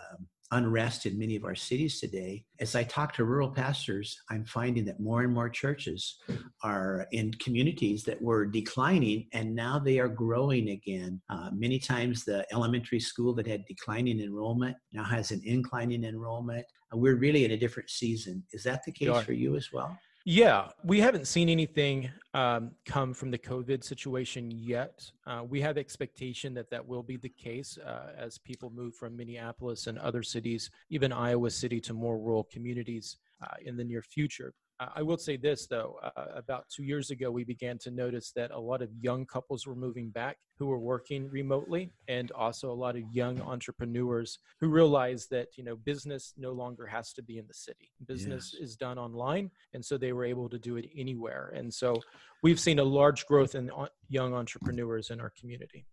unrest 0.52 1.06
in 1.06 1.18
many 1.18 1.36
of 1.36 1.46
our 1.46 1.56
cities 1.56 2.00
today, 2.00 2.44
as 2.60 2.76
I 2.76 2.84
talk 2.84 3.14
to 3.16 3.26
rural 3.26 3.50
pastors, 3.50 4.20
I'm 4.30 4.46
finding 4.46 4.86
that 4.86 5.00
more 5.00 5.22
and 5.22 5.34
more 5.34 5.50
churches 5.50 6.18
are 6.64 7.08
in 7.12 7.32
communities 7.36 8.04
that 8.04 8.22
were 8.22 8.46
declining 8.46 9.28
and 9.34 9.56
now 9.56 9.80
they 9.80 10.00
are 10.00 10.10
growing 10.10 10.70
again. 10.70 11.22
Uh, 11.30 11.50
many 11.54 11.80
times, 11.80 12.26
the 12.26 12.46
elementary 12.54 13.00
school 13.00 13.34
that 13.36 13.48
had 13.48 13.66
declining 13.66 14.20
enrollment 14.20 14.76
now 14.94 15.04
has 15.04 15.32
an 15.32 15.42
inclining 15.46 16.04
enrollment. 16.04 16.66
Uh, 16.94 16.98
we're 16.98 17.16
really 17.16 17.46
in 17.46 17.52
a 17.52 17.58
different 17.58 17.90
season. 17.90 18.44
Is 18.52 18.64
that 18.64 18.84
the 18.86 18.92
case 18.92 19.08
sure. 19.08 19.22
for 19.22 19.34
you 19.34 19.56
as 19.56 19.70
well? 19.72 19.98
Yeah, 20.24 20.68
we 20.84 21.00
haven't 21.00 21.26
seen 21.26 21.50
anything 21.50 22.12
um, 22.36 22.72
come 22.86 23.12
from 23.12 23.32
the 23.32 23.40
COVID 23.40 23.84
situation 23.84 24.52
yet. 24.52 25.12
Uh, 25.26 25.44
we 25.50 25.60
have 25.62 25.80
expectation 25.80 26.54
that 26.54 26.70
that 26.70 26.88
will 26.88 27.02
be 27.02 27.18
the 27.18 27.30
case 27.30 27.80
uh, 27.80 28.12
as 28.16 28.38
people 28.38 28.70
move 28.70 28.94
from 28.94 29.18
Minneapolis 29.18 29.88
and 29.88 29.98
other 29.98 30.22
cities, 30.22 30.70
even 30.92 31.12
Iowa 31.12 31.50
City, 31.50 31.80
to 31.82 31.94
more 31.94 32.20
rural 32.20 32.44
communities 32.44 33.18
uh, 33.42 33.56
in 33.66 33.76
the 33.76 33.84
near 33.84 34.04
future. 34.04 34.54
I 34.96 35.02
will 35.02 35.18
say 35.18 35.38
this 35.38 35.68
though, 35.68 36.00
uh, 36.04 36.26
about 36.36 36.66
two 36.70 36.84
years 36.84 37.12
ago, 37.12 37.30
we 37.30 37.44
began 37.44 37.78
to 37.80 37.92
notice 37.92 38.32
that 38.36 38.52
a 38.52 38.60
lot 38.60 38.82
of 38.82 38.90
young 39.00 39.26
couples 39.26 39.68
were 39.68 39.76
moving 39.76 40.10
back 40.10 40.38
who 40.58 40.66
were 40.68 40.80
working 40.80 41.30
remotely, 41.30 41.92
and 42.08 42.32
also 42.32 42.72
a 42.72 42.74
lot 42.74 42.96
of 42.96 43.04
young 43.12 43.42
entrepreneurs 43.42 44.40
who 44.60 44.70
realized 44.70 45.30
that 45.32 45.50
you 45.56 45.64
know 45.64 45.76
business 45.76 46.34
no 46.38 46.52
longer 46.52 46.86
has 46.86 47.14
to 47.14 47.22
be 47.22 47.38
in 47.38 47.46
the 47.48 47.54
city. 47.54 47.92
Business 48.08 48.54
yes. 48.54 48.70
is 48.70 48.76
done 48.76 48.98
online, 48.98 49.52
and 49.74 49.84
so 49.84 49.98
they 49.98 50.14
were 50.14 50.26
able 50.26 50.50
to 50.50 50.58
do 50.58 50.78
it 50.78 50.90
anywhere. 50.96 51.54
And 51.56 51.72
so 51.74 52.02
we've 52.42 52.60
seen 52.60 52.80
a 52.80 52.84
large 52.84 53.26
growth 53.28 53.56
in 53.56 53.70
young 54.10 54.34
entrepreneurs 54.34 55.12
in 55.12 55.20
our 55.22 55.32
community. 55.40 55.86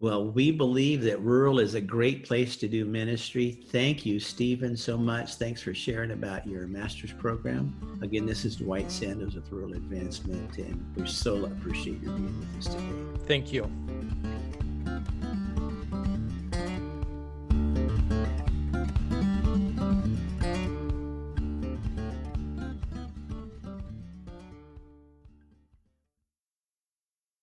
Well, 0.00 0.24
we 0.24 0.50
believe 0.50 1.02
that 1.02 1.20
rural 1.20 1.60
is 1.60 1.74
a 1.74 1.80
great 1.80 2.26
place 2.26 2.56
to 2.56 2.68
do 2.68 2.86
ministry. 2.86 3.60
Thank 3.68 4.06
you, 4.06 4.18
Stephen, 4.18 4.74
so 4.74 4.96
much. 4.96 5.34
Thanks 5.34 5.60
for 5.60 5.74
sharing 5.74 6.12
about 6.12 6.46
your 6.46 6.66
master's 6.66 7.12
program. 7.12 7.98
Again, 8.00 8.24
this 8.24 8.46
is 8.46 8.56
Dwight 8.56 8.90
Sandoz 8.90 9.34
with 9.34 9.52
Rural 9.52 9.74
Advancement, 9.74 10.56
and 10.56 10.82
we 10.96 11.06
so 11.06 11.44
appreciate 11.44 12.02
your 12.02 12.14
being 12.14 12.40
with 12.40 12.56
us 12.56 12.74
today. 12.74 13.26
Thank 13.26 13.52
you. 13.52 13.70